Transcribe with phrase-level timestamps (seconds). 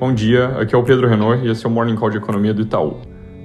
[0.00, 2.54] Bom dia, aqui é o Pedro Renault e esse é o Morning Call de Economia
[2.54, 3.02] do Itaú.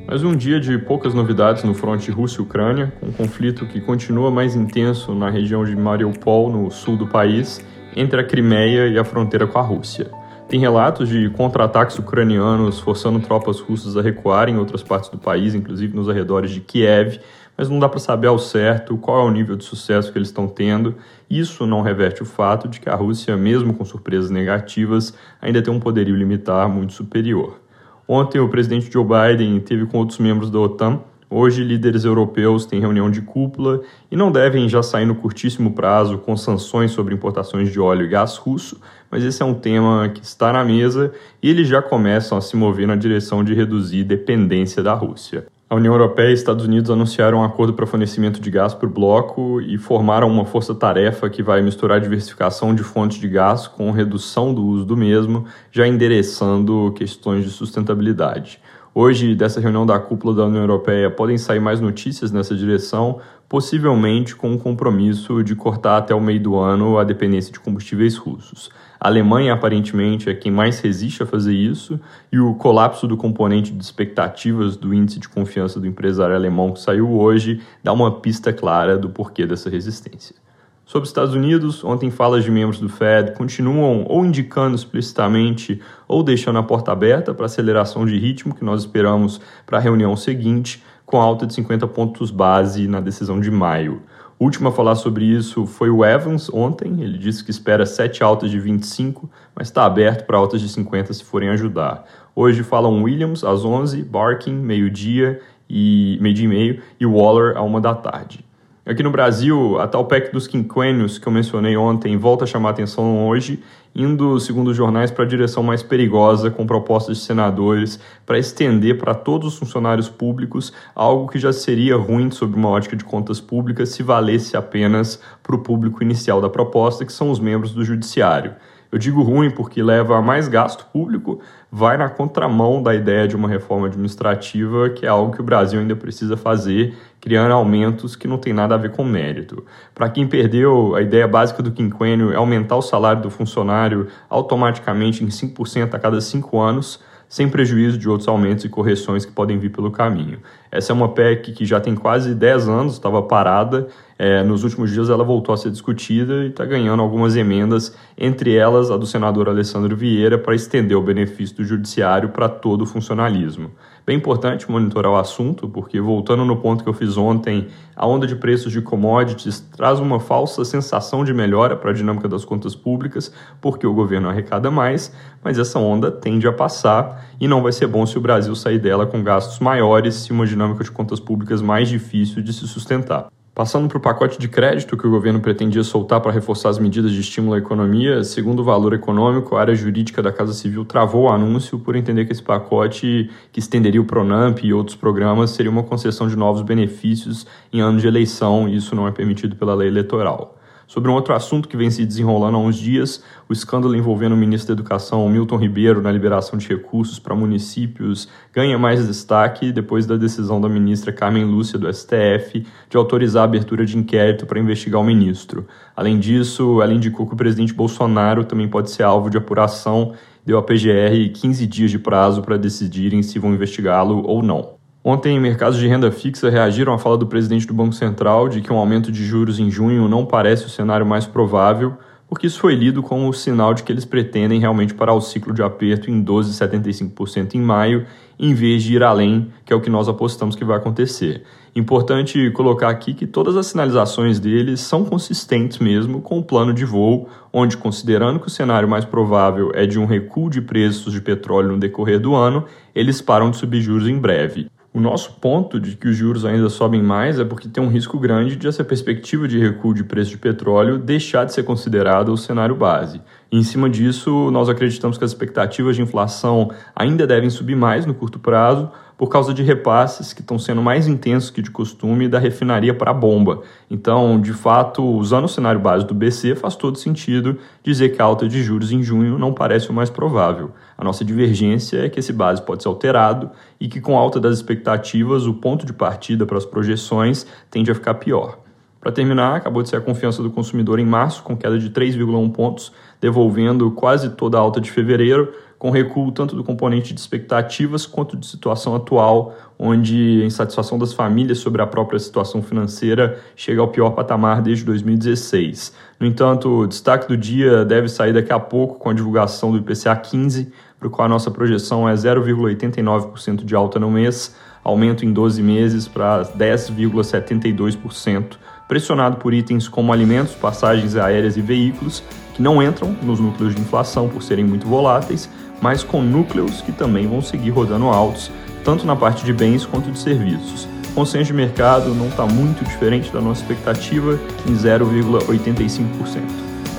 [0.07, 4.31] Mais um dia de poucas novidades no fronte Rússia Ucrânia, com um conflito que continua
[4.31, 7.60] mais intenso na região de Mariupol, no sul do país,
[7.94, 10.10] entre a Crimeia e a fronteira com a Rússia.
[10.47, 15.54] Tem relatos de contra-ataques ucranianos forçando tropas russas a recuar em outras partes do país,
[15.54, 17.19] inclusive nos arredores de Kiev,
[17.57, 20.27] mas não dá para saber ao certo qual é o nível de sucesso que eles
[20.27, 20.95] estão tendo.
[21.29, 25.73] Isso não reverte o fato de que a Rússia, mesmo com surpresas negativas, ainda tem
[25.73, 27.60] um poderio limitar muito superior.
[28.07, 31.01] Ontem, o presidente Joe Biden teve com outros membros da OTAN.
[31.27, 36.19] Hoje, líderes europeus têm reunião de cúpula e não devem já sair no curtíssimo prazo
[36.19, 40.23] com sanções sobre importações de óleo e gás russo, mas esse é um tema que
[40.23, 44.83] está na mesa e eles já começam a se mover na direção de reduzir dependência
[44.83, 45.47] da Rússia.
[45.67, 49.59] A União Europeia e Estados Unidos anunciaram um acordo para fornecimento de gás por bloco
[49.59, 54.64] e formaram uma força-tarefa que vai misturar diversificação de fontes de gás com redução do
[54.64, 58.61] uso do mesmo, já endereçando questões de sustentabilidade.
[58.97, 64.33] Hoje, dessa reunião da cúpula da União Europeia, podem sair mais notícias nessa direção, possivelmente
[64.33, 68.69] com o compromisso de cortar até o meio do ano a dependência de combustíveis russos.
[68.97, 71.99] A Alemanha, aparentemente, é quem mais resiste a fazer isso,
[72.31, 76.80] e o colapso do componente de expectativas do índice de confiança do empresário alemão que
[76.80, 80.44] saiu hoje dá uma pista clara do porquê dessa resistência.
[80.86, 86.22] Sobre os Estados Unidos, ontem falas de membros do Fed continuam ou indicando explicitamente ou
[86.22, 90.83] deixando a porta aberta para aceleração de ritmo que nós esperamos para a reunião seguinte,
[91.03, 94.03] com alta de 50 pontos base na decisão de maio.
[94.38, 97.02] O último a falar sobre isso foi o Evans ontem.
[97.02, 101.14] Ele disse que espera sete altas de 25, mas está aberto para altas de 50
[101.14, 102.05] se forem ajudar.
[102.36, 107.81] Hoje falam Williams às 11, Barking meio-dia e meio-dia e meio e Waller à uma
[107.81, 108.44] da tarde.
[108.88, 112.69] Aqui no Brasil, a tal PEC dos quinquênios que eu mencionei ontem volta a chamar
[112.69, 113.64] atenção hoje,
[113.95, 119.00] indo, segundo os jornais, para a direção mais perigosa, com propostas de senadores para estender
[119.00, 123.42] para todos os funcionários públicos algo que já seria ruim sob uma ótica de contas
[123.42, 127.83] públicas se valesse apenas para o público inicial da proposta, que são os membros do
[127.83, 128.54] judiciário.
[128.92, 133.36] Eu digo ruim porque leva a mais gasto público, vai na contramão da ideia de
[133.36, 138.28] uma reforma administrativa, que é algo que o Brasil ainda precisa fazer, criando aumentos que
[138.28, 139.66] não tem nada a ver com mérito.
[139.96, 145.24] Para quem perdeu, a ideia básica do quinquênio é aumentar o salário do funcionário automaticamente
[145.24, 149.58] em 5% a cada cinco anos sem prejuízo de outros aumentos e correções que podem
[149.58, 150.40] vir pelo caminho.
[150.75, 153.88] Essa é uma PEC que já tem quase 10 anos, estava parada.
[154.18, 158.56] É, nos últimos dias ela voltou a ser discutida e está ganhando algumas emendas, entre
[158.56, 162.85] elas a do senador Alessandro Vieira, para estender o benefício do judiciário para todo o
[162.85, 163.72] funcionalismo.
[164.06, 168.28] Bem importante monitorar o assunto, porque voltando no ponto que eu fiz ontem, a onda
[168.28, 172.75] de preços de commodities traz uma falsa sensação de melhora para a dinâmica das contas
[172.75, 175.12] públicas, porque o governo arrecada mais,
[175.44, 178.78] mas essa onda tende a passar e não vai ser bom se o Brasil sair
[178.78, 183.28] dela com gastos maiores e uma dinâmica de contas públicas mais difícil de se sustentar.
[183.56, 187.14] Passando para o pacote de crédito que o governo pretendia soltar para reforçar as medidas
[187.14, 191.24] de estímulo à economia, segundo o valor econômico, a área jurídica da Casa Civil travou
[191.24, 195.72] o anúncio por entender que esse pacote, que estenderia o Pronamp e outros programas, seria
[195.72, 199.74] uma concessão de novos benefícios em ano de eleição, e isso não é permitido pela
[199.74, 200.58] lei eleitoral.
[200.88, 204.38] Sobre um outro assunto que vem se desenrolando há uns dias, o escândalo envolvendo o
[204.38, 210.06] ministro da Educação, Milton Ribeiro, na liberação de recursos para municípios, ganha mais destaque depois
[210.06, 214.59] da decisão da ministra Carmen Lúcia, do STF, de autorizar a abertura de inquérito para
[214.59, 215.66] investigar o ministro.
[215.96, 220.13] Além disso, ela indicou que o presidente Bolsonaro também pode ser alvo de apuração,
[220.46, 224.75] deu à PGR 15 dias de prazo para decidirem se vão investigá-lo ou não.
[225.08, 228.74] Ontem, mercados de renda fixa reagiram à fala do presidente do Banco Central de que
[228.74, 231.94] um aumento de juros em junho não parece o cenário mais provável,
[232.28, 235.62] porque isso foi lido como sinal de que eles pretendem realmente parar o ciclo de
[235.62, 238.08] aperto em 12,75% em maio,
[238.40, 241.44] em vez de ir além, que é o que nós apostamos que vai acontecer.
[241.76, 246.84] Importante colocar aqui que todas as sinalizações deles são consistentes mesmo com o plano de
[246.84, 251.22] voo, onde, considerando que o cenário mais provável é de um recuo de preços de
[251.22, 252.66] petróleo no decorrer do ano,
[252.96, 254.68] eles param de subir juros em breve.
[254.96, 258.18] O nosso ponto de que os juros ainda sobem mais é porque tem um risco
[258.18, 262.38] grande de essa perspectiva de recuo de preço de petróleo deixar de ser considerada o
[262.38, 263.21] cenário base.
[263.51, 268.06] E em cima disso, nós acreditamos que as expectativas de inflação ainda devem subir mais
[268.06, 272.27] no curto prazo, por causa de repasses que estão sendo mais intensos que de costume
[272.27, 273.62] da refinaria para a bomba.
[273.89, 278.25] Então, de fato, usando o cenário base do BC, faz todo sentido dizer que a
[278.25, 280.71] alta de juros em junho não parece o mais provável.
[280.97, 284.39] A nossa divergência é que esse base pode ser alterado e que, com a alta
[284.39, 288.59] das expectativas, o ponto de partida para as projeções tende a ficar pior.
[289.06, 292.51] Para terminar, acabou de ser a confiança do consumidor em março, com queda de 3,1
[292.51, 292.91] pontos,
[293.21, 298.38] devolvendo quase toda a alta de fevereiro, com recuo tanto do componente de expectativas quanto
[298.38, 303.89] de situação atual, onde a insatisfação das famílias sobre a própria situação financeira chega ao
[303.89, 305.94] pior patamar desde 2016.
[306.19, 309.77] No entanto, o destaque do dia deve sair daqui a pouco com a divulgação do
[309.77, 315.25] IPCA 15, para o qual a nossa projeção é 0,89% de alta no mês, aumento
[315.25, 318.57] em 12 meses para 10,72%,
[318.88, 322.24] pressionado por itens como alimentos, passagens aéreas e veículos,
[322.54, 325.50] que não entram nos núcleos de inflação por serem muito voláteis,
[325.81, 328.51] mas com núcleos que também vão seguir rodando altos,
[328.83, 330.88] tanto na parte de bens quanto de serviços.
[331.12, 336.42] O consenso de mercado não está muito diferente da nossa expectativa, em 0,85%.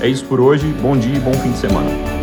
[0.01, 2.16] É isso por hoje, bom dia e bom fim de semana.